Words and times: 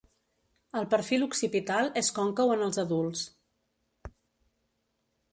El 0.79 0.85
perfil 0.93 1.25
occipital 1.25 1.91
és 2.01 2.09
còncau 2.15 2.53
en 2.53 2.63
els 2.67 2.79
adults. 2.85 3.27